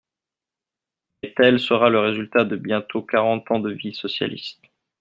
[1.21, 4.63] Mais tel sera le résultat de bientôt quarante ans de vie socialiste.